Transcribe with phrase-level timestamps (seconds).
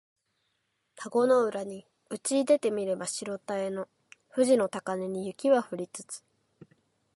[0.95, 3.87] 田子の浦にうちいでて見れば白たへの
[4.33, 6.23] 富士の高嶺に雪は降りつつ